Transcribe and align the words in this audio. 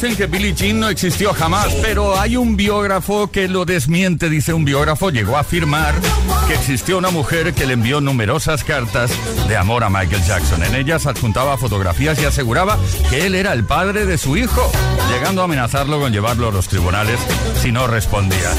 Dicen 0.00 0.16
que 0.16 0.26
Billie 0.26 0.54
Jean 0.54 0.78
no 0.78 0.88
existió 0.88 1.34
jamás, 1.34 1.74
pero 1.82 2.20
hay 2.20 2.36
un 2.36 2.56
biógrafo 2.56 3.32
que 3.32 3.48
lo 3.48 3.64
desmiente, 3.64 4.30
dice 4.30 4.52
un 4.52 4.64
biógrafo, 4.64 5.10
llegó 5.10 5.36
a 5.36 5.40
afirmar 5.40 5.92
que 6.46 6.54
existió 6.54 6.98
una 6.98 7.10
mujer 7.10 7.52
que 7.52 7.66
le 7.66 7.72
envió 7.72 8.00
numerosas 8.00 8.62
cartas 8.62 9.10
de 9.48 9.56
amor 9.56 9.82
a 9.82 9.90
Michael 9.90 10.22
Jackson. 10.22 10.62
En 10.62 10.76
ellas 10.76 11.06
adjuntaba 11.06 11.58
fotografías 11.58 12.22
y 12.22 12.26
aseguraba 12.26 12.78
que 13.10 13.26
él 13.26 13.34
era 13.34 13.52
el 13.52 13.64
padre 13.64 14.06
de 14.06 14.18
su 14.18 14.36
hijo, 14.36 14.70
llegando 15.12 15.40
a 15.40 15.46
amenazarlo 15.46 15.98
con 15.98 16.12
llevarlo 16.12 16.48
a 16.48 16.52
los 16.52 16.68
tribunales 16.68 17.18
si 17.60 17.72
no 17.72 17.88
respondía. 17.88 18.52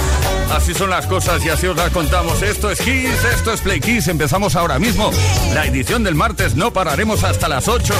Así 0.53 0.73
son 0.73 0.89
las 0.89 1.07
cosas 1.07 1.45
y 1.45 1.49
así 1.49 1.67
os 1.67 1.77
las 1.77 1.91
contamos. 1.91 2.41
Esto 2.41 2.69
es 2.69 2.81
Kiss, 2.81 3.23
esto 3.33 3.53
es 3.53 3.61
Play 3.61 3.79
Kiss. 3.79 4.09
Empezamos 4.09 4.57
ahora 4.57 4.77
mismo. 4.77 5.09
La 5.53 5.65
edición 5.65 6.03
del 6.03 6.15
martes 6.15 6.55
no 6.55 6.73
pararemos 6.73 7.23
hasta 7.23 7.47
las 7.47 7.69
8. 7.69 7.93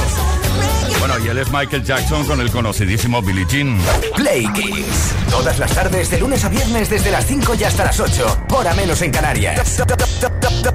Bueno, 1.00 1.18
y 1.20 1.28
él 1.30 1.38
es 1.38 1.52
Michael 1.52 1.84
Jackson 1.84 2.26
con 2.26 2.42
el 2.42 2.52
conocidísimo 2.52 3.22
Billie 3.22 3.46
Jean. 3.50 3.80
Play 4.16 4.48
Kiss. 4.54 5.14
Todas 5.30 5.58
las 5.60 5.72
tardes, 5.74 6.10
de 6.10 6.20
lunes 6.20 6.44
a 6.44 6.50
viernes, 6.50 6.90
desde 6.90 7.12
las 7.12 7.26
5 7.26 7.56
y 7.60 7.64
hasta 7.64 7.86
las 7.86 8.00
8. 8.00 8.46
Hora 8.52 8.74
menos 8.74 9.02
en 9.02 9.12
Canarias. 9.12 9.82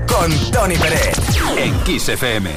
Con 0.06 0.50
Tony 0.50 0.76
Pérez. 0.76 1.16
En 1.58 1.78
Kiss 1.84 2.08
FM. 2.08 2.50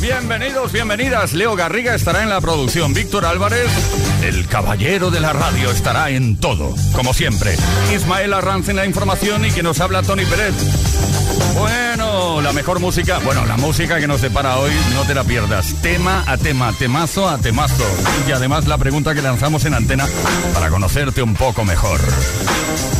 Bienvenidos, 0.00 0.72
bienvenidas. 0.72 1.32
Leo 1.32 1.56
Garriga 1.56 1.94
estará 1.94 2.22
en 2.22 2.28
la 2.28 2.40
producción. 2.40 2.92
Víctor 2.92 3.24
Álvarez, 3.24 3.66
el 4.22 4.46
caballero 4.46 5.10
de 5.10 5.20
la 5.20 5.32
radio, 5.32 5.70
estará 5.70 6.10
en 6.10 6.36
todo, 6.36 6.74
como 6.92 7.14
siempre. 7.14 7.56
Ismael 7.94 8.34
Arranz 8.34 8.68
en 8.68 8.76
la 8.76 8.86
información 8.86 9.44
y 9.46 9.50
que 9.50 9.62
nos 9.62 9.80
habla 9.80 10.02
Tony 10.02 10.24
Pérez. 10.26 10.54
Bueno, 11.58 11.85
la 12.46 12.52
mejor 12.52 12.78
música, 12.78 13.18
bueno, 13.24 13.44
la 13.44 13.56
música 13.56 13.98
que 13.98 14.06
nos 14.06 14.22
depara 14.22 14.58
hoy, 14.58 14.70
no 14.94 15.02
te 15.02 15.14
la 15.16 15.24
pierdas. 15.24 15.74
Tema 15.82 16.22
a 16.28 16.36
tema, 16.36 16.72
temazo 16.72 17.28
a 17.28 17.38
temazo. 17.38 17.84
Y 18.28 18.30
además 18.30 18.68
la 18.68 18.78
pregunta 18.78 19.16
que 19.16 19.20
lanzamos 19.20 19.64
en 19.64 19.74
antena 19.74 20.06
para 20.54 20.70
conocerte 20.70 21.22
un 21.22 21.34
poco 21.34 21.64
mejor. 21.64 22.00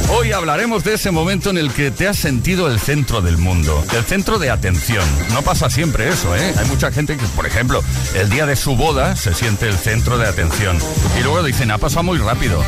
Hoy 0.09 0.33
hablaremos 0.33 0.83
de 0.83 0.95
ese 0.95 1.13
momento 1.13 1.51
en 1.51 1.59
el 1.59 1.73
que 1.73 1.93
te 1.93 2.09
has 2.09 2.17
sentido 2.17 2.67
el 2.69 2.81
centro 2.81 3.23
del 3.23 3.39
mundo, 3.39 3.85
el 3.97 4.05
centro 4.05 4.41
de 4.41 4.51
atención. 4.51 5.05
No 5.33 5.43
pasa 5.43 5.71
siempre 5.71 6.09
eso, 6.09 6.35
¿eh? 6.35 6.53
Hay 6.59 6.67
mucha 6.67 6.91
gente 6.91 7.17
que, 7.17 7.27
por 7.27 7.47
ejemplo, 7.47 7.85
el 8.17 8.29
día 8.29 8.47
de 8.47 8.57
su 8.57 8.75
boda 8.75 9.15
se 9.15 9.33
siente 9.33 9.69
el 9.69 9.77
centro 9.77 10.19
de 10.19 10.27
atención. 10.27 10.77
Y 11.21 11.23
luego 11.23 11.45
dicen, 11.45 11.71
ha 11.71 11.79
pasado 11.79 12.03
muy 12.03 12.19
rápido. 12.19 12.65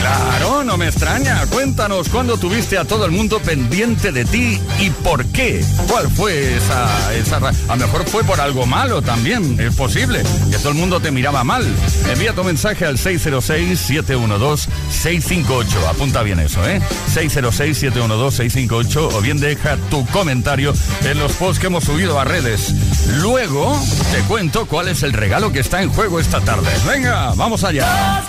Claro, 0.00 0.62
no 0.64 0.76
me 0.76 0.86
extraña. 0.86 1.44
Cuéntanos 1.46 2.08
cuándo 2.08 2.36
tuviste 2.36 2.78
a 2.78 2.84
todo 2.84 3.04
el 3.04 3.10
mundo 3.10 3.40
pendiente 3.40 4.12
de 4.12 4.24
ti 4.24 4.60
y 4.78 4.90
por 4.90 5.26
qué. 5.26 5.64
¿Cuál 5.88 5.97
fue 6.14 6.56
esa, 6.56 7.12
esa 7.14 7.38
A 7.68 7.76
lo 7.76 7.86
mejor 7.86 8.04
fue 8.06 8.24
por 8.24 8.40
algo 8.40 8.66
malo 8.66 9.02
también, 9.02 9.58
es 9.58 9.74
posible, 9.74 10.22
que 10.50 10.58
todo 10.58 10.68
el 10.70 10.74
mundo 10.74 11.00
te 11.00 11.10
miraba 11.10 11.42
mal. 11.44 11.66
Envía 12.10 12.32
tu 12.32 12.44
mensaje 12.44 12.84
al 12.84 12.98
606-712-658. 12.98 15.66
Apunta 15.88 16.22
bien 16.22 16.38
eso, 16.40 16.68
¿eh? 16.68 16.82
606-712-658 17.14 19.14
o 19.14 19.20
bien 19.20 19.40
deja 19.40 19.76
tu 19.90 20.06
comentario 20.06 20.72
en 21.04 21.18
los 21.18 21.32
posts 21.32 21.58
que 21.58 21.66
hemos 21.66 21.82
subido 21.84 22.20
a 22.20 22.24
redes. 22.24 22.72
Luego 23.20 23.78
te 24.12 24.20
cuento 24.22 24.64
cuál 24.66 24.88
es 24.88 25.02
el 25.02 25.12
regalo 25.12 25.52
que 25.52 25.60
está 25.60 25.82
en 25.82 25.90
juego 25.90 26.18
esta 26.20 26.40
tarde. 26.40 26.70
Venga, 26.86 27.34
vamos 27.34 27.64
allá. 27.64 28.22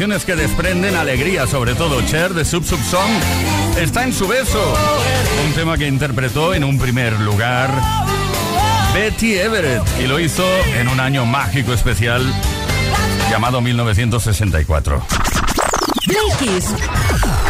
Que 0.00 0.34
desprenden 0.34 0.96
alegría, 0.96 1.46
sobre 1.46 1.74
todo 1.74 2.00
Cher 2.00 2.32
de 2.32 2.46
Sub 2.46 2.64
Sub 2.64 2.82
Song, 2.82 3.10
está 3.78 4.02
en 4.02 4.14
su 4.14 4.26
beso. 4.26 4.74
Un 5.46 5.52
tema 5.52 5.76
que 5.76 5.86
interpretó 5.86 6.54
en 6.54 6.64
un 6.64 6.78
primer 6.78 7.12
lugar 7.20 7.70
Betty 8.94 9.34
Everett 9.34 9.82
y 10.02 10.06
lo 10.06 10.18
hizo 10.18 10.42
en 10.74 10.88
un 10.88 11.00
año 11.00 11.26
mágico 11.26 11.74
especial 11.74 12.24
llamado 13.30 13.60
1964. 13.60 15.06
Play 16.06 16.60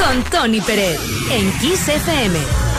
con 0.04 0.24
Tony 0.24 0.60
Pérez 0.60 0.98
en 1.30 1.52
Kiss 1.60 1.86
FM. 1.86 2.69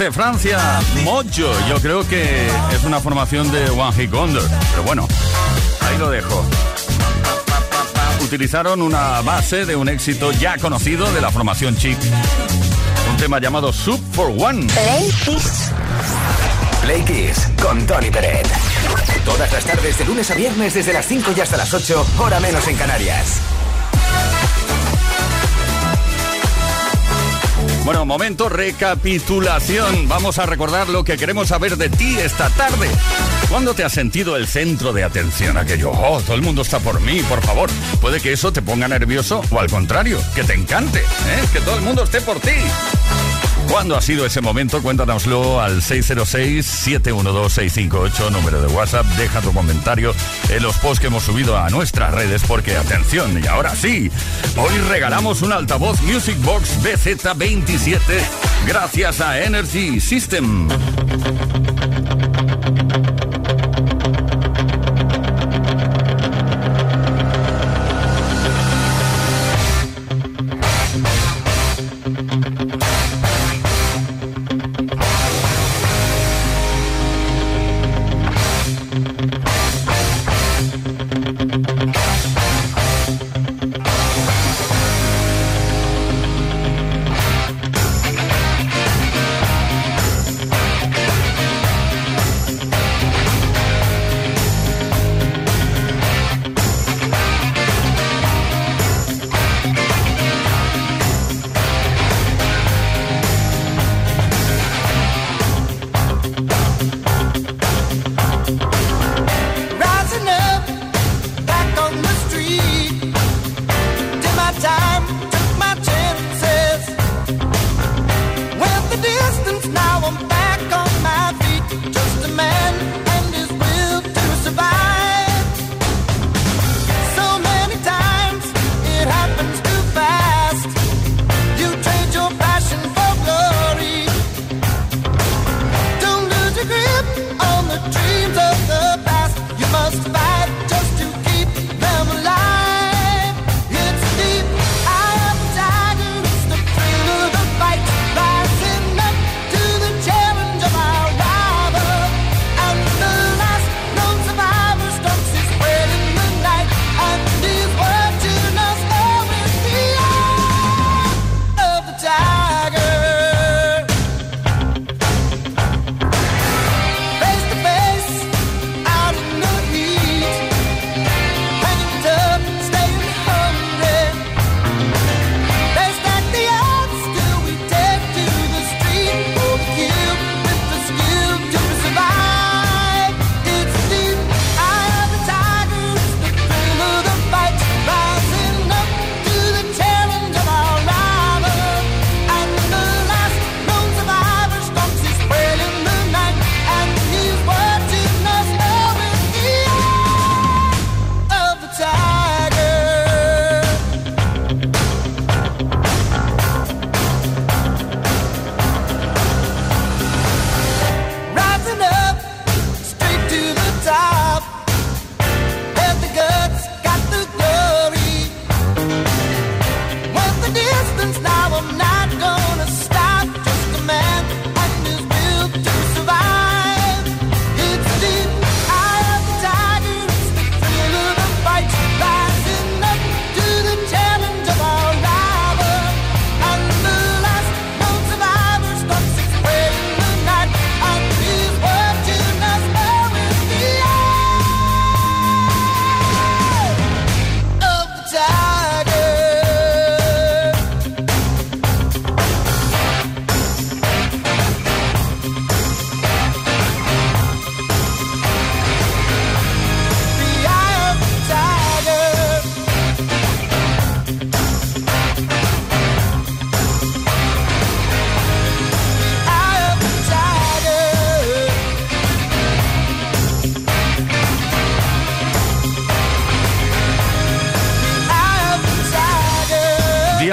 Desde 0.00 0.12
Francia, 0.12 0.80
Mojo. 1.04 1.52
Yo 1.68 1.78
creo 1.82 2.08
que 2.08 2.46
es 2.72 2.84
una 2.84 3.00
formación 3.00 3.52
de 3.52 3.68
One 3.68 3.92
Hit 3.92 4.10
Wonder. 4.10 4.42
Pero 4.70 4.82
bueno, 4.82 5.06
ahí 5.82 5.98
lo 5.98 6.08
dejo. 6.08 6.42
Utilizaron 8.24 8.80
una 8.80 9.20
base 9.20 9.66
de 9.66 9.76
un 9.76 9.90
éxito 9.90 10.32
ya 10.32 10.56
conocido 10.56 11.12
de 11.12 11.20
la 11.20 11.30
formación 11.30 11.76
Chic. 11.76 11.98
Un 13.10 13.16
tema 13.18 13.40
llamado 13.40 13.74
Soup 13.74 14.00
for 14.12 14.28
One. 14.28 14.68
Play 14.72 15.10
Kiss. 15.22 15.70
Play 16.80 17.02
Kiss 17.02 17.48
con 17.62 17.86
Tony 17.86 18.10
Peret. 18.10 18.48
Todas 19.26 19.52
las 19.52 19.64
tardes 19.66 19.98
de 19.98 20.04
lunes 20.06 20.30
a 20.30 20.34
viernes 20.34 20.72
desde 20.72 20.94
las 20.94 21.04
5 21.04 21.32
y 21.36 21.40
hasta 21.42 21.58
las 21.58 21.74
8, 21.74 22.06
hora 22.20 22.40
menos 22.40 22.66
en 22.68 22.76
Canarias. 22.76 23.49
Bueno, 27.90 28.06
momento 28.06 28.48
recapitulación. 28.48 30.06
Vamos 30.06 30.38
a 30.38 30.46
recordar 30.46 30.88
lo 30.88 31.02
que 31.02 31.16
queremos 31.16 31.48
saber 31.48 31.76
de 31.76 31.88
ti 31.88 32.16
esta 32.20 32.48
tarde. 32.50 32.88
¿Cuándo 33.48 33.74
te 33.74 33.82
has 33.82 33.90
sentido 33.90 34.36
el 34.36 34.46
centro 34.46 34.92
de 34.92 35.02
atención? 35.02 35.56
Aquello, 35.56 35.90
oh, 35.90 36.20
todo 36.20 36.36
el 36.36 36.42
mundo 36.42 36.62
está 36.62 36.78
por 36.78 37.00
mí, 37.00 37.20
por 37.22 37.42
favor. 37.42 37.68
Puede 38.00 38.20
que 38.20 38.32
eso 38.32 38.52
te 38.52 38.62
ponga 38.62 38.86
nervioso 38.86 39.42
o 39.50 39.58
al 39.58 39.68
contrario, 39.68 40.20
que 40.36 40.44
te 40.44 40.54
encante, 40.54 41.00
¿eh? 41.00 41.44
que 41.52 41.58
todo 41.62 41.74
el 41.74 41.82
mundo 41.82 42.04
esté 42.04 42.20
por 42.20 42.38
ti. 42.38 42.52
¿Cuándo 43.70 43.96
ha 43.96 44.02
sido 44.02 44.26
ese 44.26 44.40
momento? 44.40 44.82
Cuéntanoslo 44.82 45.60
al 45.60 45.80
606-712-658, 45.80 48.32
número 48.32 48.60
de 48.60 48.66
WhatsApp. 48.66 49.06
Deja 49.16 49.40
tu 49.40 49.52
comentario 49.52 50.12
en 50.48 50.60
los 50.60 50.76
posts 50.78 50.98
que 50.98 51.06
hemos 51.06 51.22
subido 51.22 51.56
a 51.56 51.70
nuestras 51.70 52.12
redes, 52.12 52.42
porque 52.48 52.76
atención, 52.76 53.40
y 53.40 53.46
ahora 53.46 53.76
sí, 53.76 54.10
hoy 54.56 54.76
regalamos 54.88 55.42
un 55.42 55.52
altavoz 55.52 56.02
Music 56.02 56.34
Box 56.42 56.82
BZ27 56.82 58.00
gracias 58.66 59.20
a 59.20 59.40
Energy 59.40 60.00
System. 60.00 60.66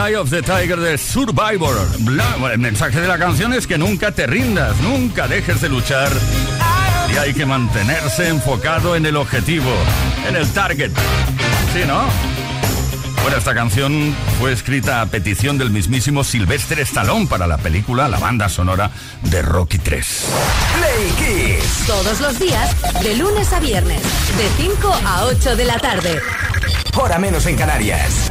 Eye 0.07 0.15
of 0.15 0.29
the 0.29 0.41
Tiger 0.41 0.79
de 0.79 0.97
Survivor. 0.97 1.75
el 2.53 2.59
mensaje 2.59 3.01
de 3.01 3.07
la 3.09 3.17
canción 3.17 3.53
es 3.53 3.67
que 3.67 3.77
nunca 3.77 4.13
te 4.13 4.25
rindas, 4.25 4.79
nunca 4.79 5.27
dejes 5.27 5.59
de 5.59 5.67
luchar. 5.67 6.09
Y 7.13 7.17
hay 7.17 7.33
que 7.33 7.45
mantenerse 7.45 8.29
enfocado 8.29 8.95
en 8.95 9.05
el 9.05 9.17
objetivo, 9.17 9.69
en 10.25 10.37
el 10.37 10.47
target. 10.53 10.91
¿Sí, 11.73 11.81
no? 11.85 12.05
Bueno, 13.21 13.37
esta 13.37 13.53
canción 13.53 14.15
fue 14.39 14.53
escrita 14.53 15.01
a 15.01 15.07
petición 15.07 15.57
del 15.57 15.71
mismísimo 15.71 16.23
Sylvester 16.23 16.79
Stallone 16.79 17.27
para 17.27 17.45
la 17.45 17.57
película 17.57 18.07
La 18.07 18.19
banda 18.19 18.47
sonora 18.47 18.89
de 19.23 19.41
Rocky 19.41 19.77
3. 19.77 20.25
Play 20.77 21.57
Kiss. 21.57 21.85
Todos 21.85 22.21
los 22.21 22.39
días, 22.39 22.73
de 23.03 23.17
lunes 23.17 23.51
a 23.51 23.59
viernes, 23.59 24.01
de 24.01 24.63
5 24.63 25.01
a 25.05 25.25
8 25.25 25.57
de 25.57 25.65
la 25.65 25.77
tarde. 25.79 26.21
Hora 26.95 27.19
menos 27.19 27.45
en 27.45 27.57
Canarias. 27.57 28.29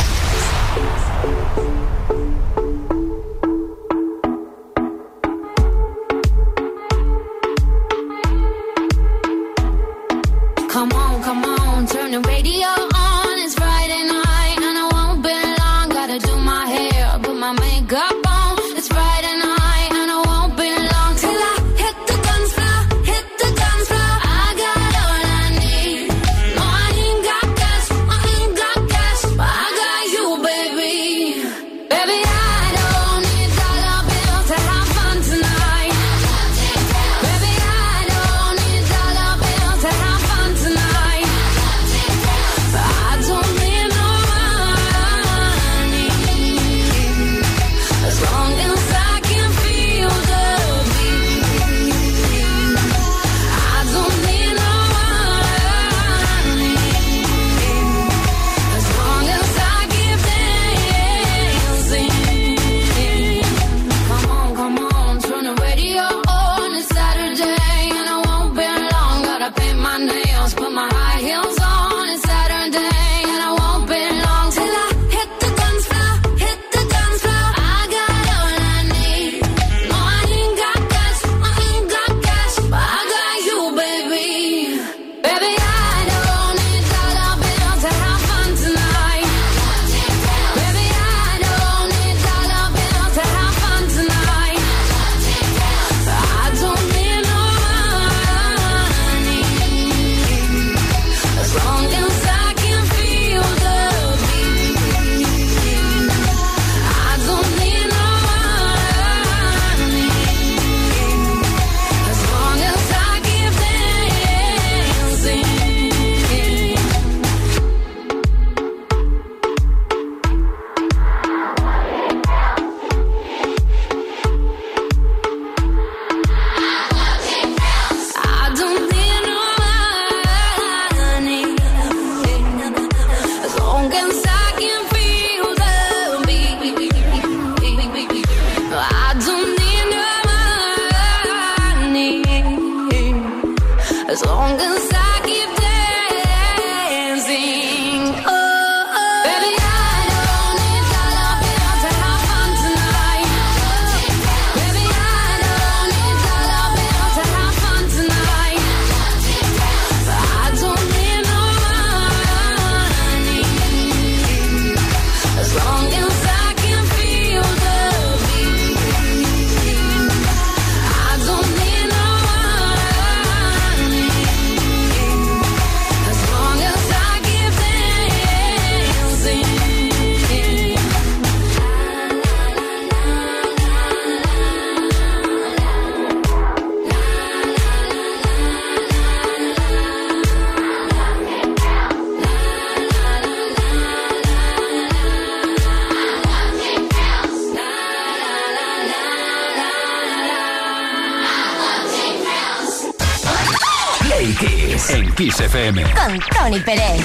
Con 205.56 206.20
Tony 206.36 206.60
Pérez. 206.60 207.02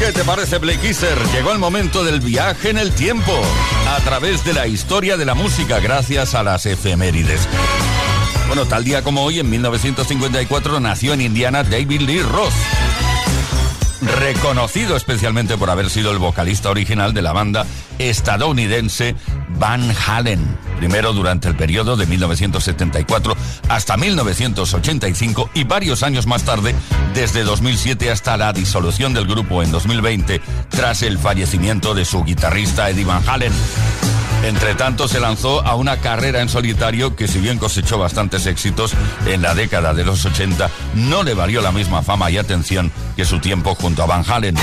¿Qué 0.00 0.10
te 0.10 0.24
parece, 0.24 0.56
Blake 0.56 0.94
Llegó 1.34 1.52
el 1.52 1.58
momento 1.58 2.02
del 2.02 2.20
viaje 2.20 2.70
en 2.70 2.78
el 2.78 2.92
tiempo. 2.92 3.30
A 3.94 4.00
través 4.00 4.42
de 4.42 4.54
la 4.54 4.66
historia 4.66 5.18
de 5.18 5.26
la 5.26 5.34
música 5.34 5.80
gracias 5.80 6.34
a 6.34 6.42
las 6.42 6.64
efemérides. 6.64 7.46
Bueno, 8.46 8.64
tal 8.64 8.84
día 8.84 9.02
como 9.02 9.22
hoy, 9.22 9.38
en 9.38 9.50
1954, 9.50 10.80
nació 10.80 11.12
en 11.12 11.20
Indiana 11.20 11.62
David 11.62 12.00
Lee 12.00 12.22
Ross 12.22 12.54
reconocido 14.20 14.96
especialmente 14.96 15.56
por 15.56 15.70
haber 15.70 15.90
sido 15.90 16.10
el 16.10 16.18
vocalista 16.18 16.70
original 16.70 17.14
de 17.14 17.22
la 17.22 17.32
banda 17.32 17.66
estadounidense 17.98 19.14
Van 19.58 19.94
Halen, 20.06 20.58
primero 20.76 21.12
durante 21.12 21.48
el 21.48 21.56
periodo 21.56 21.96
de 21.96 22.06
1974 22.06 23.36
hasta 23.68 23.96
1985 23.96 25.50
y 25.54 25.64
varios 25.64 26.02
años 26.02 26.26
más 26.26 26.44
tarde, 26.44 26.74
desde 27.14 27.42
2007 27.42 28.10
hasta 28.10 28.36
la 28.36 28.52
disolución 28.52 29.14
del 29.14 29.26
grupo 29.26 29.62
en 29.62 29.70
2020, 29.70 30.40
tras 30.68 31.02
el 31.02 31.18
fallecimiento 31.18 31.94
de 31.94 32.04
su 32.04 32.24
guitarrista 32.24 32.90
Eddie 32.90 33.04
Van 33.04 33.22
Halen. 33.26 33.52
Entre 34.44 34.74
tanto, 34.74 35.08
se 35.08 35.20
lanzó 35.20 35.66
a 35.66 35.74
una 35.74 35.98
carrera 35.98 36.42
en 36.42 36.50
solitario 36.50 37.16
que 37.16 37.28
si 37.28 37.38
bien 37.38 37.58
cosechó 37.58 37.98
bastantes 37.98 38.44
éxitos 38.44 38.92
en 39.26 39.40
la 39.40 39.54
década 39.54 39.94
de 39.94 40.04
los 40.04 40.24
80, 40.24 40.68
no 40.96 41.22
le 41.22 41.32
valió 41.32 41.62
la 41.62 41.72
misma 41.72 42.02
fama 42.02 42.30
y 42.30 42.36
atención 42.36 42.92
que 43.16 43.24
su 43.24 43.38
tiempo 43.38 43.74
junto 43.74 44.02
a 44.02 44.06
Van 44.06 44.24
Halen. 44.28 44.56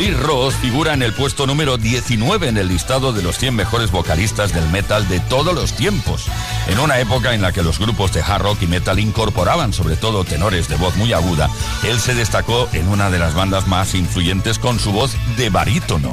Lee 0.00 0.12
Ross 0.12 0.54
figura 0.54 0.94
en 0.94 1.02
el 1.02 1.12
puesto 1.12 1.46
número 1.46 1.76
19 1.76 2.48
en 2.48 2.56
el 2.56 2.68
listado 2.68 3.12
de 3.12 3.22
los 3.22 3.36
100 3.36 3.54
mejores 3.54 3.90
vocalistas 3.90 4.54
del 4.54 4.66
metal 4.70 5.06
de 5.10 5.20
todos 5.20 5.54
los 5.54 5.74
tiempos. 5.74 6.24
En 6.68 6.78
una 6.78 7.00
época 7.00 7.34
en 7.34 7.42
la 7.42 7.52
que 7.52 7.62
los 7.62 7.78
grupos 7.78 8.10
de 8.14 8.22
hard 8.22 8.40
rock 8.40 8.62
y 8.62 8.66
metal 8.66 8.98
incorporaban 8.98 9.74
sobre 9.74 9.96
todo 9.96 10.24
tenores 10.24 10.68
de 10.68 10.76
voz 10.76 10.96
muy 10.96 11.12
aguda, 11.12 11.50
él 11.82 12.00
se 12.00 12.14
destacó 12.14 12.66
en 12.72 12.88
una 12.88 13.10
de 13.10 13.18
las 13.18 13.34
bandas 13.34 13.66
más 13.66 13.94
influyentes 13.94 14.58
con 14.58 14.78
su 14.78 14.90
voz 14.90 15.14
de 15.36 15.50
barítono. 15.50 16.10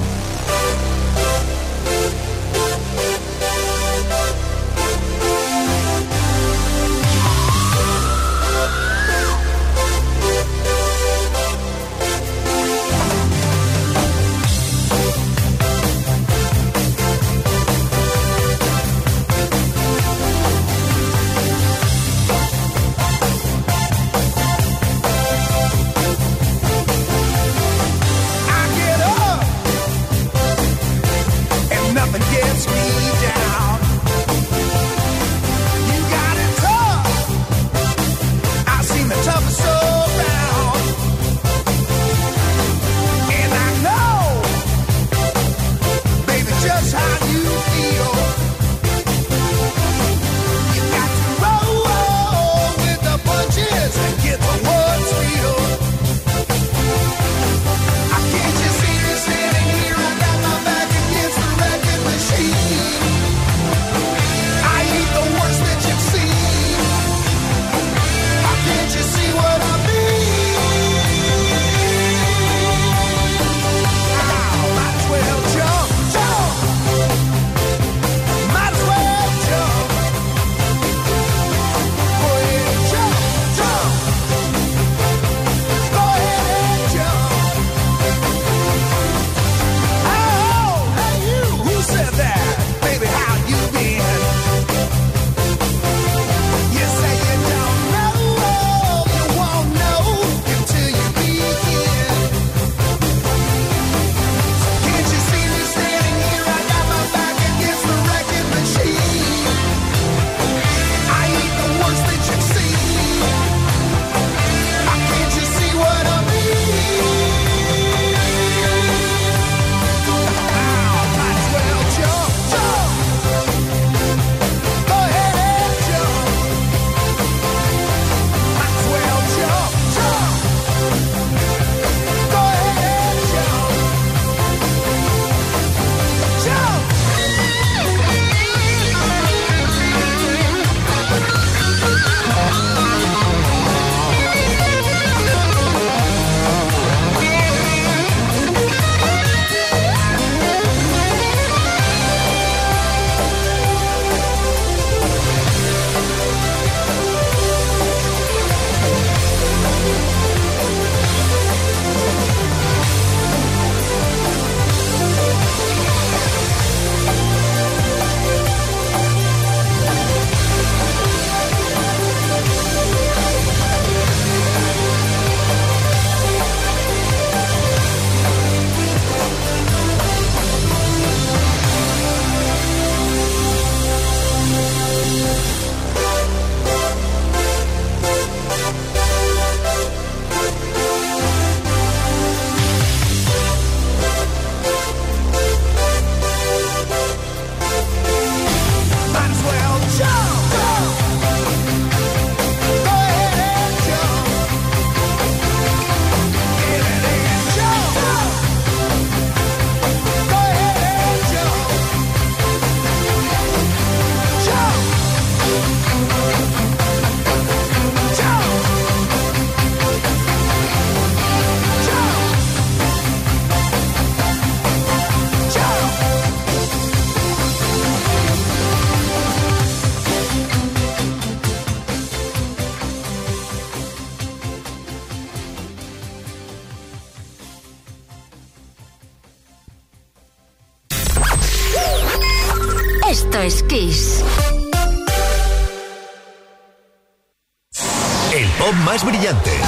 brillante. 249.18 249.67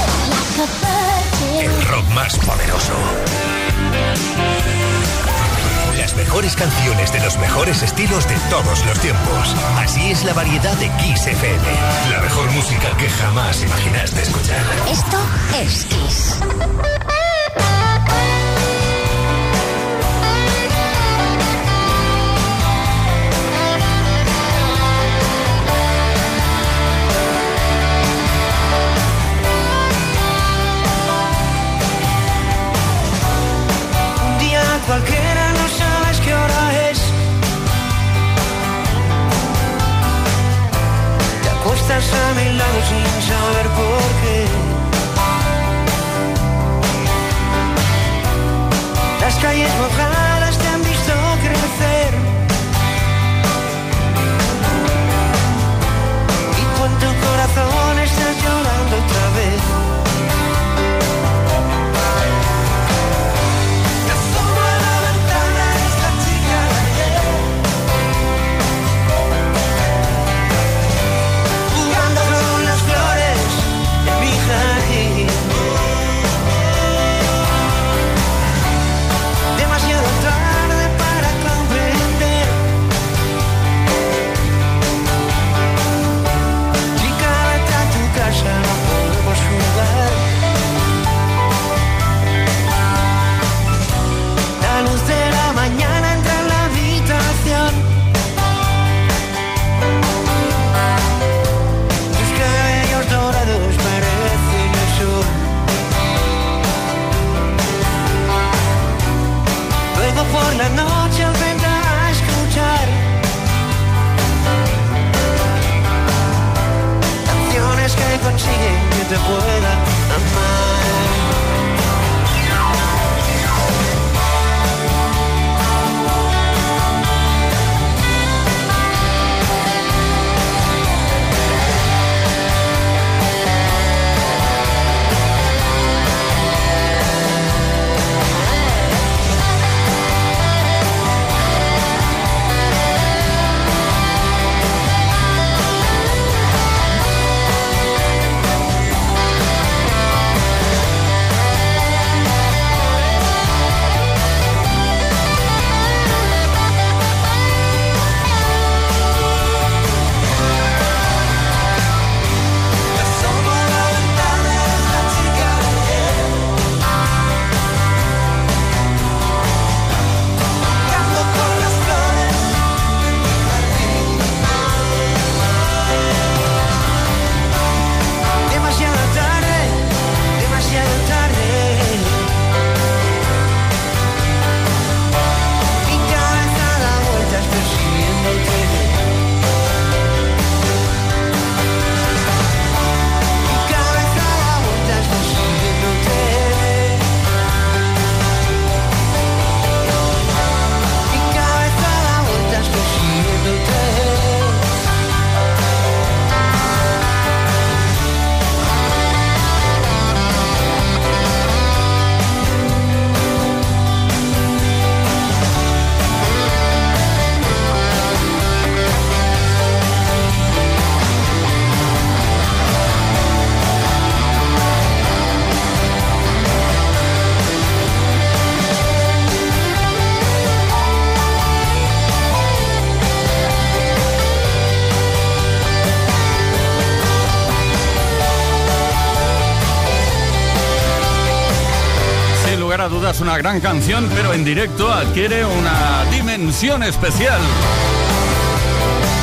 una 243.30 243.38
gran 243.38 243.60
canción, 243.60 244.10
pero 244.16 244.34
en 244.34 244.44
directo 244.44 244.92
adquiere 244.92 245.46
una 245.46 246.04
dimensión 246.12 246.82
especial. 246.82 247.40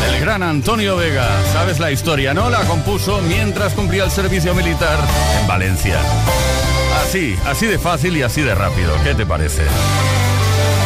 El 0.08 0.20
gran 0.20 0.44
Antonio 0.44 0.96
Vega, 0.96 1.28
sabes 1.52 1.80
la 1.80 1.90
historia, 1.90 2.32
¿no? 2.32 2.48
La 2.48 2.60
compuso 2.60 3.20
mientras 3.22 3.74
cumplía 3.74 4.04
el 4.04 4.12
servicio 4.12 4.54
militar 4.54 4.96
en 5.40 5.48
Valencia. 5.48 5.98
Así, 7.02 7.36
así 7.46 7.66
de 7.66 7.80
fácil 7.80 8.16
y 8.16 8.22
así 8.22 8.42
de 8.42 8.54
rápido, 8.54 8.94
¿qué 9.02 9.16
te 9.16 9.26
parece? 9.26 9.64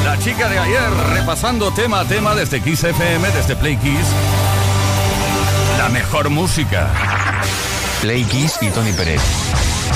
La 0.06 0.18
chica 0.18 0.48
de 0.48 0.58
ayer, 0.58 0.90
repasando 1.12 1.70
tema 1.72 2.00
a 2.00 2.04
tema 2.06 2.34
desde 2.34 2.62
Kiss 2.62 2.84
FM, 2.84 3.28
desde 3.32 3.54
Playkids 3.54 4.08
La 5.76 5.90
mejor 5.90 6.30
música. 6.30 6.88
Playkids 8.00 8.62
y 8.62 8.70
Tony 8.70 8.92
Pérez. 8.92 9.20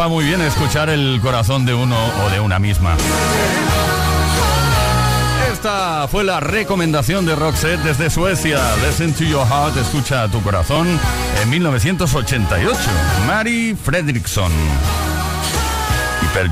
Va 0.00 0.08
muy 0.08 0.24
bien 0.24 0.40
escuchar 0.40 0.88
el 0.88 1.20
corazón 1.20 1.66
de 1.66 1.74
uno 1.74 1.94
o 2.24 2.30
de 2.30 2.40
una 2.40 2.58
misma. 2.58 2.96
Esta 5.52 6.08
fue 6.08 6.24
la 6.24 6.40
recomendación 6.40 7.26
de 7.26 7.36
Roxette 7.36 7.80
desde 7.80 8.08
Suecia. 8.08 8.60
Listen 8.86 9.12
to 9.12 9.24
your 9.24 9.46
heart, 9.46 9.76
escucha 9.76 10.22
a 10.22 10.28
tu 10.28 10.40
corazón, 10.40 10.88
en 11.42 11.50
1988. 11.50 12.78
Mary 13.26 13.76
Fredrickson 13.76 14.50
y 16.22 16.26
Per 16.28 16.50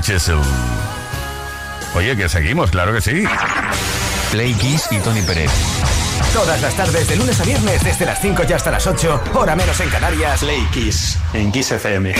Oye, 1.95 2.15
que 2.15 2.29
seguimos, 2.29 2.69
claro 2.69 2.93
que 2.93 3.01
sí. 3.01 3.23
Play 4.29 4.53
Kiss 4.53 4.89
y 4.91 4.99
Tony 4.99 5.23
Pérez. 5.23 5.49
Todas 6.35 6.61
las 6.61 6.75
tardes, 6.75 7.07
de 7.07 7.15
lunes 7.15 7.41
a 7.41 7.45
viernes, 7.45 7.83
desde 7.83 8.05
las 8.05 8.21
5 8.21 8.43
y 8.47 8.53
hasta 8.53 8.69
las 8.69 8.85
8, 8.85 9.23
hora 9.33 9.55
menos 9.55 9.79
en 9.79 9.89
Canarias. 9.89 10.41
Play 10.41 10.67
Kiss 10.71 11.17
en 11.33 11.51
Kiss 11.51 11.71
FM. 11.71 12.13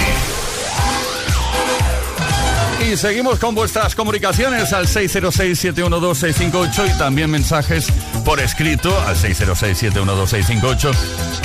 Y 2.92 2.98
seguimos 2.98 3.38
con 3.38 3.54
vuestras 3.54 3.94
comunicaciones 3.94 4.74
al 4.74 4.88
606-712-658 4.88 6.96
y 6.96 6.98
también 6.98 7.30
mensajes 7.30 7.86
por 8.26 8.40
escrito 8.40 9.00
al 9.02 9.16
606-712-658 9.16 10.92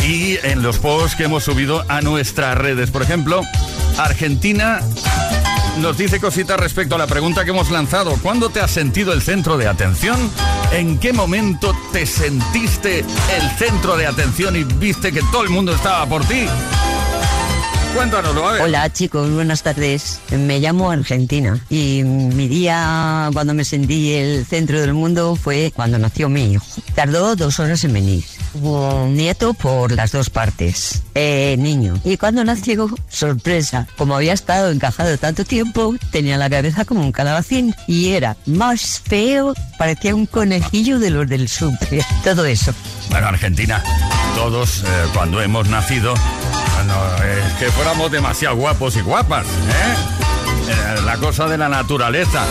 y 0.09 0.39
en 0.43 0.63
los 0.63 0.79
posts 0.79 1.17
que 1.17 1.25
hemos 1.25 1.45
subido 1.45 1.85
a 1.89 2.01
nuestras 2.01 2.57
redes. 2.57 2.91
Por 2.91 3.03
ejemplo, 3.03 3.43
Argentina 3.99 4.81
nos 5.81 5.99
dice 5.99 6.19
cositas 6.19 6.59
respecto 6.59 6.95
a 6.95 6.99
la 6.99 7.07
pregunta 7.07 7.45
que 7.45 7.51
hemos 7.51 7.71
lanzado. 7.71 8.17
¿Cuándo 8.23 8.49
te 8.49 8.61
has 8.61 8.71
sentido 8.71 9.13
el 9.13 9.21
centro 9.21 9.59
de 9.59 9.69
atención? 9.69 10.31
¿En 10.73 10.99
qué 10.99 11.13
momento 11.13 11.77
te 11.93 12.07
sentiste 12.07 13.01
el 13.01 13.51
centro 13.59 13.99
de 13.99 14.07
atención 14.07 14.57
y 14.57 14.65
viste 14.65 15.13
que 15.13 15.21
todo 15.31 15.43
el 15.43 15.51
mundo 15.51 15.75
estaba 15.75 16.07
por 16.07 16.25
ti? 16.25 16.47
Cuéntanoslo, 17.95 18.49
a 18.49 18.53
ver. 18.53 18.63
Hola 18.63 18.93
chicos, 18.93 19.31
buenas 19.31 19.63
tardes. 19.63 20.21
Me 20.33 20.59
llamo 20.59 20.91
Argentina 20.91 21.61
y 21.71 22.03
mi 22.03 22.49
día 22.49 23.31
cuando 23.33 23.55
me 23.55 23.65
sentí 23.65 24.15
el 24.15 24.45
centro 24.45 24.81
del 24.81 24.93
mundo 24.95 25.37
fue 25.37 25.73
cuando 25.75 25.97
nació 25.99 26.29
mi 26.29 26.53
hijo. 26.55 26.67
Tardó 26.97 27.37
dos 27.37 27.61
horas 27.61 27.85
en 27.85 27.93
venir. 27.93 28.25
Hubo 28.55 29.05
un 29.05 29.15
nieto 29.15 29.55
por 29.55 29.93
las 29.93 30.11
dos 30.11 30.29
partes, 30.29 31.05
eh, 31.15 31.55
niño. 31.57 31.95
Y 32.05 32.17
cuando 32.17 32.43
nació, 32.43 32.89
sorpresa, 33.09 33.87
como 33.97 34.17
había 34.17 34.33
estado 34.33 34.73
encajado 34.73 35.17
tanto 35.17 35.45
tiempo, 35.45 35.95
tenía 36.11 36.37
la 36.37 36.51
cabeza 36.51 36.85
como 36.85 37.01
un 37.01 37.13
calabacín 37.13 37.77
y 37.87 38.11
era 38.11 38.37
más 38.45 39.03
feo, 39.05 39.55
parecía 39.79 40.17
un 40.17 40.27
conejillo 40.27 40.99
de 40.99 41.11
los 41.11 41.29
del 41.29 41.49
súper. 41.49 42.05
Todo 42.25 42.45
eso. 42.45 42.75
Bueno, 43.11 43.29
Argentina, 43.29 43.83
todos 44.35 44.83
eh, 44.83 44.87
cuando 45.13 45.41
hemos 45.41 45.69
nacido 45.69 46.15
no, 46.87 47.25
es 47.25 47.53
que 47.55 47.71
fuéramos 47.85 48.11
demasiado 48.11 48.57
guapos 48.57 48.97
y 48.97 49.03
guapas, 49.03 49.45
¿eh? 49.47 49.51
¿eh? 50.71 51.03
La 51.05 51.19
cosa 51.19 51.47
de 51.49 51.59
la 51.59 51.69
naturaleza. 51.69 52.43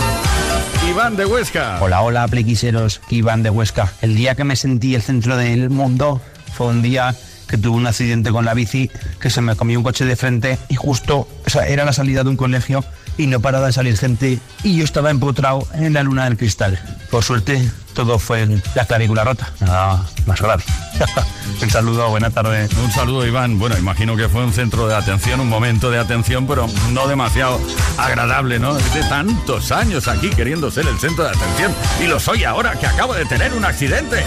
Iván 0.88 1.16
de 1.16 1.26
Huesca. 1.26 1.80
Hola, 1.82 2.04
hola, 2.04 2.28
plequiseros. 2.28 3.02
Iván 3.10 3.42
de 3.42 3.50
Huesca. 3.50 3.92
El 4.04 4.16
día 4.16 4.36
que 4.36 4.44
me 4.44 4.56
sentí 4.56 4.94
el 4.94 5.02
centro 5.02 5.36
del 5.36 5.72
mundo 5.72 6.22
fue 6.54 6.68
un 6.68 6.84
día 6.84 7.16
que 7.48 7.58
tuve 7.58 7.78
un 7.78 7.88
accidente 7.88 8.30
con 8.30 8.46
la 8.46 8.54
bici, 8.54 8.92
que 9.20 9.32
se 9.32 9.42
me 9.42 9.56
comió 9.56 9.80
un 9.80 9.84
coche 9.84 10.06
de 10.06 10.16
frente 10.16 10.60
y 10.70 10.76
justo, 10.76 11.28
era 11.68 11.84
la 11.84 11.94
salida 11.94 12.24
de 12.24 12.30
un 12.30 12.38
colegio 12.38 12.86
y 13.18 13.26
no 13.26 13.40
paraba 13.40 13.66
de 13.66 13.74
salir 13.74 13.98
gente 13.98 14.38
y 14.62 14.78
yo 14.78 14.84
estaba 14.84 15.10
empotrado 15.10 15.68
en 15.74 15.94
la 15.94 16.04
luna 16.04 16.26
del 16.26 16.38
cristal. 16.38 16.80
Por 17.10 17.24
suerte, 17.24 17.72
todo 17.94 18.20
fue 18.20 18.48
la 18.76 18.86
clavícula 18.86 19.24
rota, 19.24 19.50
nada 19.62 20.06
más 20.26 20.42
grave. 20.42 20.64
un 21.62 21.70
saludo, 21.70 22.10
buena 22.10 22.30
tarde. 22.30 22.68
Un 22.84 22.92
saludo, 22.92 23.26
Iván. 23.26 23.60
Bueno, 23.60 23.78
imagino 23.78 24.16
que 24.16 24.30
fue 24.30 24.44
un 24.44 24.54
centro 24.54 24.88
de 24.88 24.96
atención, 24.96 25.40
un 25.40 25.50
momento 25.50 25.92
de 25.92 26.00
atención, 26.00 26.48
pero 26.48 26.68
no 26.92 27.08
demasiado 27.08 27.60
agradable, 27.98 28.60
¿no? 28.60 28.74
De 28.74 29.04
tantos 29.10 29.72
años 29.72 30.08
aquí 30.08 30.30
queriendo 30.30 30.72
ser 30.72 30.88
el 30.88 31.00
centro 31.00 31.24
de 31.24 31.32
atención 31.32 31.74
y 32.02 32.08
lo 32.08 32.20
soy 32.20 32.44
ahora 32.44 32.76
que 32.76 32.88
acabo 32.88 33.14
de 33.14 33.26
tener 33.26 33.54
un 33.54 33.66
accidente. 33.66 34.24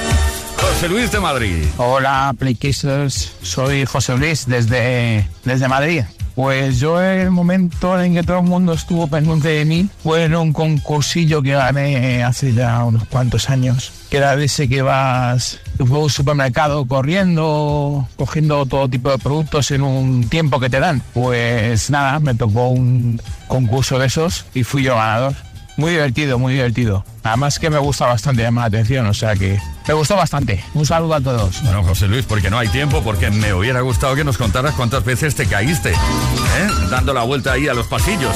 José 0.60 0.88
Luis 0.88 1.12
de 1.12 1.20
Madrid. 1.20 1.64
Hola, 1.76 2.34
Playkissers. 2.38 3.32
Soy 3.42 3.84
José 3.84 4.16
Luis 4.16 4.46
desde, 4.46 5.28
desde 5.44 5.68
Madrid. 5.68 6.04
Pues 6.36 6.80
yo 6.80 7.00
el 7.00 7.30
momento 7.30 7.98
en 7.98 8.12
que 8.12 8.22
todo 8.22 8.40
el 8.40 8.44
mundo 8.44 8.74
estuvo 8.74 9.06
pendiente 9.06 9.48
de 9.48 9.64
mí 9.64 9.88
fue 10.02 10.24
en 10.24 10.36
un 10.36 10.52
concursillo 10.52 11.40
que 11.42 11.52
gané 11.52 12.22
hace 12.22 12.52
ya 12.52 12.84
unos 12.84 13.06
cuantos 13.06 13.48
años, 13.48 13.90
que 14.10 14.18
era 14.18 14.34
ese 14.34 14.68
que 14.68 14.82
vas 14.82 15.58
a 15.80 15.82
un 15.82 16.10
supermercado 16.10 16.84
corriendo, 16.84 18.06
cogiendo 18.16 18.66
todo 18.66 18.86
tipo 18.86 19.10
de 19.10 19.16
productos 19.16 19.70
en 19.70 19.80
un 19.80 20.28
tiempo 20.28 20.60
que 20.60 20.68
te 20.68 20.78
dan. 20.78 21.00
Pues 21.14 21.88
nada, 21.88 22.20
me 22.20 22.34
tocó 22.34 22.68
un 22.68 23.18
concurso 23.48 23.98
de 23.98 24.06
esos 24.06 24.44
y 24.52 24.62
fui 24.62 24.82
yo 24.82 24.94
ganador. 24.94 25.45
Muy 25.76 25.92
divertido, 25.92 26.38
muy 26.38 26.54
divertido. 26.54 27.04
Además 27.22 27.58
que 27.58 27.70
me 27.70 27.78
gusta 27.78 28.06
bastante 28.06 28.42
llamar 28.42 28.62
la 28.62 28.78
atención, 28.78 29.06
o 29.06 29.14
sea 29.14 29.34
que 29.36 29.58
me 29.86 29.94
gustó 29.94 30.16
bastante. 30.16 30.64
Un 30.74 30.86
saludo 30.86 31.14
a 31.14 31.20
todos. 31.20 31.62
Bueno, 31.62 31.82
José 31.82 32.08
Luis, 32.08 32.24
porque 32.24 32.50
no 32.50 32.58
hay 32.58 32.68
tiempo, 32.68 33.02
porque 33.02 33.30
me 33.30 33.52
hubiera 33.52 33.80
gustado 33.80 34.14
que 34.14 34.24
nos 34.24 34.38
contaras 34.38 34.74
cuántas 34.74 35.04
veces 35.04 35.34
te 35.34 35.46
caíste, 35.46 35.92
¿eh? 35.92 36.68
dando 36.90 37.12
la 37.12 37.22
vuelta 37.22 37.52
ahí 37.52 37.68
a 37.68 37.74
los 37.74 37.86
pasillos. 37.86 38.34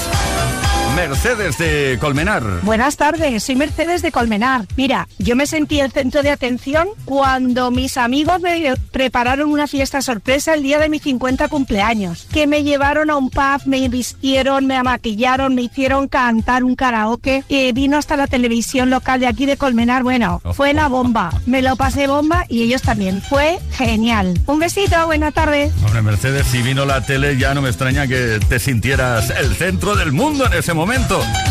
Mercedes 1.08 1.56
de 1.56 1.96
Colmenar. 1.98 2.42
Buenas 2.62 2.98
tardes, 2.98 3.42
soy 3.42 3.56
Mercedes 3.56 4.02
de 4.02 4.12
Colmenar. 4.12 4.66
Mira, 4.76 5.08
yo 5.18 5.34
me 5.34 5.46
sentí 5.46 5.80
el 5.80 5.90
centro 5.90 6.22
de 6.22 6.28
atención 6.28 6.88
cuando 7.06 7.70
mis 7.70 7.96
amigos 7.96 8.42
me 8.42 8.74
prepararon 8.92 9.50
una 9.50 9.66
fiesta 9.66 10.02
sorpresa 10.02 10.52
el 10.52 10.62
día 10.62 10.78
de 10.78 10.90
mi 10.90 10.98
50 10.98 11.48
cumpleaños, 11.48 12.26
que 12.30 12.46
me 12.46 12.64
llevaron 12.64 13.08
a 13.08 13.16
un 13.16 13.30
pub, 13.30 13.62
me 13.64 13.88
vistieron, 13.88 14.66
me 14.66 14.82
maquillaron, 14.82 15.54
me 15.54 15.62
hicieron 15.62 16.06
cantar 16.06 16.64
un 16.64 16.76
karaoke, 16.76 17.44
y 17.48 17.72
vino 17.72 17.96
hasta 17.96 18.18
la 18.18 18.26
televisión 18.26 18.90
local 18.90 19.20
de 19.20 19.26
aquí 19.26 19.46
de 19.46 19.56
Colmenar. 19.56 20.02
Bueno, 20.02 20.42
fue 20.52 20.74
la 20.74 20.88
bomba, 20.88 21.32
me 21.46 21.62
lo 21.62 21.76
pasé 21.76 22.08
bomba 22.08 22.44
y 22.50 22.62
ellos 22.62 22.82
también. 22.82 23.22
Fue 23.22 23.58
genial. 23.72 24.38
Un 24.44 24.58
besito, 24.58 25.06
buena 25.06 25.32
tarde. 25.32 25.72
Hombre, 25.82 26.02
Mercedes, 26.02 26.46
si 26.46 26.60
vino 26.60 26.84
la 26.84 27.00
tele 27.00 27.38
ya 27.38 27.54
no 27.54 27.62
me 27.62 27.70
extraña 27.70 28.06
que 28.06 28.38
te 28.46 28.58
sintieras 28.58 29.30
el 29.30 29.56
centro 29.56 29.96
del 29.96 30.12
mundo 30.12 30.44
en 30.44 30.52
ese 30.52 30.74
momento. 30.74 30.89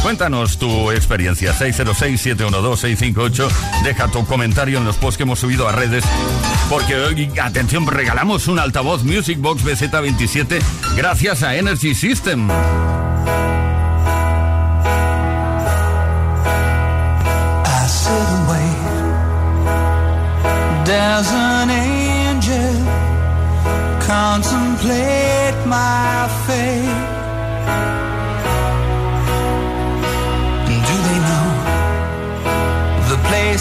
Cuéntanos 0.01 0.57
tu 0.57 0.91
experiencia. 0.91 1.53
606-712-658. 1.53 3.49
Deja 3.85 4.09
tu 4.09 4.25
comentario 4.25 4.79
en 4.79 4.83
los 4.83 4.97
posts 4.97 5.15
que 5.15 5.23
hemos 5.23 5.39
subido 5.39 5.65
a 5.69 5.71
redes. 5.71 6.03
Porque 6.69 6.95
hoy, 6.95 7.31
atención, 7.41 7.87
regalamos 7.87 8.49
un 8.49 8.59
altavoz 8.59 9.05
Music 9.05 9.39
Box 9.39 9.63
BZ27 9.63 10.61
gracias 10.97 11.43
a 11.43 11.55
Energy 11.55 11.95
System. 11.95 12.49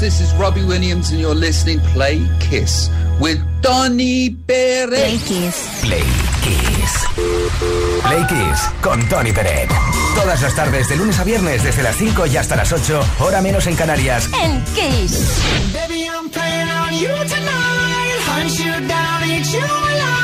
This 0.00 0.20
is 0.20 0.34
Robbie 0.34 0.64
Williams 0.64 1.10
and 1.10 1.20
you're 1.20 1.34
listening 1.34 1.80
Play 1.94 2.20
Kiss 2.40 2.90
with 3.20 3.40
Tony 3.62 4.30
Pérez. 4.30 4.90
Play 4.90 5.18
Kiss. 5.18 5.80
Play 5.82 6.02
Kiss. 6.42 7.06
Play 8.02 8.26
Kiss 8.28 8.60
con 8.82 9.08
Tony 9.08 9.32
Pérez. 9.32 9.68
Todas 10.14 10.42
las 10.42 10.54
tardes, 10.54 10.88
de 10.88 10.96
lunes 10.96 11.18
a 11.18 11.24
viernes, 11.24 11.62
desde 11.62 11.82
las 11.82 11.96
5 11.96 12.26
y 12.26 12.36
hasta 12.36 12.56
las 12.56 12.72
8, 12.72 13.00
hora 13.20 13.40
menos 13.40 13.66
en 13.66 13.76
Canarias. 13.76 14.28
En 14.42 14.62
Kiss. 14.74 15.40
Baby, 15.72 16.06
I'm 16.06 16.28
playing 16.28 16.68
on 16.68 16.92
you 16.92 17.08
tonight. 17.28 18.20
Hunt 18.26 18.58
you 18.58 18.88
down, 18.88 19.24
eat 19.24 19.46
you 19.52 19.64
alive. 19.64 20.23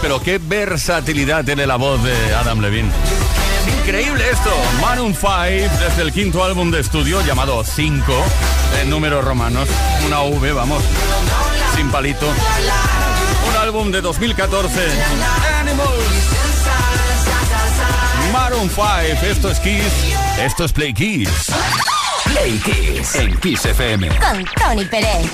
Pero 0.00 0.20
qué 0.20 0.38
versatilidad 0.38 1.44
tiene 1.44 1.64
la 1.64 1.76
voz 1.76 2.02
de 2.02 2.34
Adam 2.34 2.60
Levine. 2.60 2.90
Increíble 3.78 4.24
esto. 4.30 4.50
Maroon 4.80 5.14
5, 5.14 5.30
desde 5.78 6.02
el 6.02 6.12
quinto 6.12 6.42
álbum 6.42 6.72
de 6.72 6.80
estudio 6.80 7.20
llamado 7.24 7.62
5, 7.62 8.02
en 8.82 8.90
números 8.90 9.24
romanos, 9.24 9.68
una 10.04 10.22
V, 10.22 10.52
vamos, 10.52 10.82
sin 11.76 11.88
palito. 11.90 12.26
Un 12.26 13.56
álbum 13.56 13.92
de 13.92 14.00
2014. 14.00 14.80
Animals. 15.60 15.92
Maroon 18.32 18.68
5, 18.68 18.82
esto 19.24 19.50
es 19.50 19.60
Kiss, 19.60 19.92
esto 20.40 20.64
es 20.64 20.72
Play 20.72 20.92
Kiss. 20.92 21.30
Play 22.24 22.58
Kiss 22.58 23.14
en 23.14 23.38
Kiss 23.38 23.64
FM. 23.66 24.08
Con 24.08 24.44
Tony 24.56 24.84
Pérez. 24.86 25.26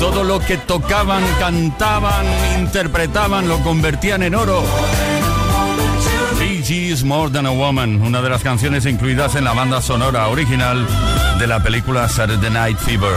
todo 0.00 0.24
lo 0.24 0.40
que 0.40 0.56
tocaban, 0.56 1.22
cantaban, 1.38 2.26
interpretaban, 2.58 3.46
lo 3.46 3.60
convertían 3.60 4.24
en 4.24 4.34
oro. 4.34 4.60
Bee 6.36 6.64
Gees 6.64 7.04
More 7.04 7.30
Than 7.30 7.46
a 7.46 7.50
Woman, 7.50 8.02
una 8.02 8.20
de 8.22 8.28
las 8.28 8.42
canciones 8.42 8.86
incluidas 8.86 9.36
en 9.36 9.44
la 9.44 9.52
banda 9.52 9.80
sonora 9.80 10.26
original 10.26 10.84
de 11.38 11.46
la 11.46 11.62
película 11.62 12.08
Saturday 12.08 12.50
Night 12.50 12.76
Fever. 12.76 13.14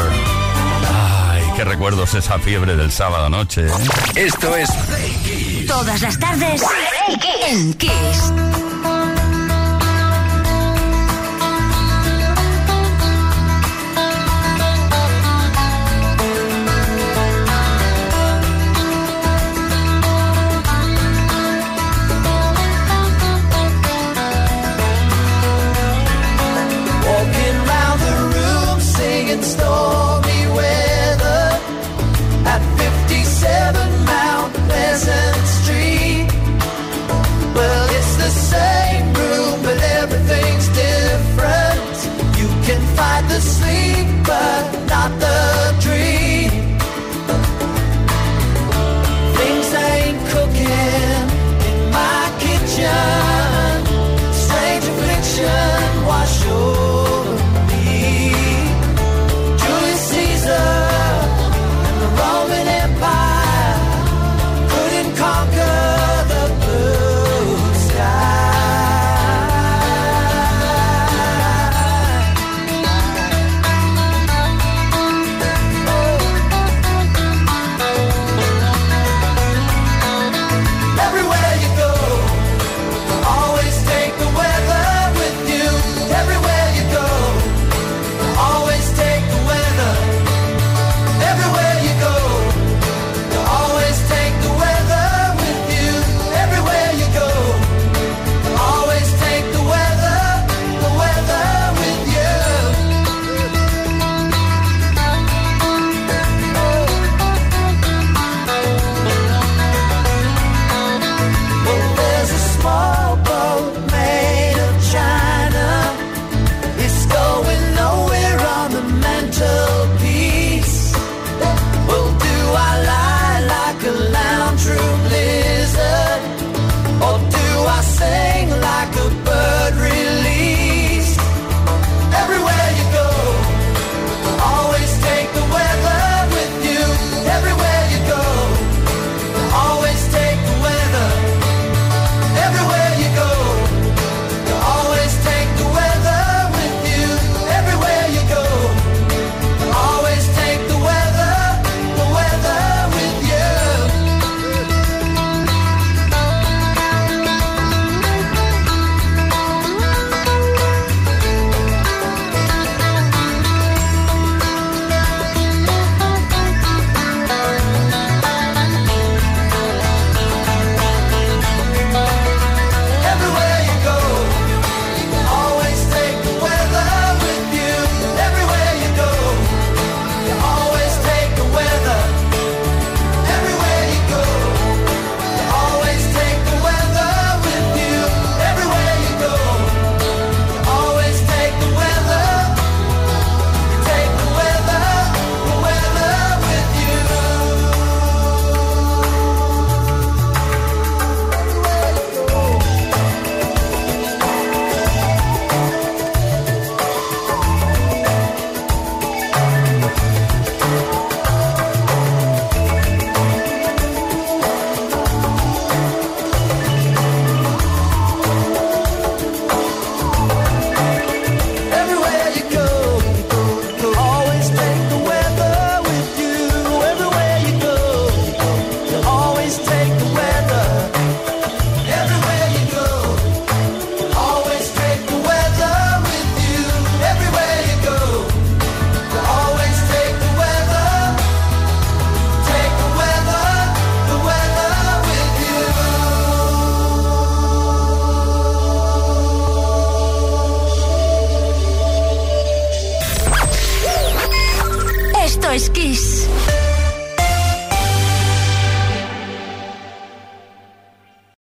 Ay, 1.31 1.41
qué 1.55 1.63
recuerdos 1.63 2.13
esa 2.13 2.37
fiebre 2.37 2.75
del 2.75 2.91
sábado 2.91 3.27
noche. 3.27 3.65
¿eh? 3.65 3.71
Esto 4.15 4.55
es 4.55 4.69
Todas 5.67 5.99
las 6.03 6.19
tardes 6.19 6.61
en 7.47 7.73
Kiss. 7.73 8.64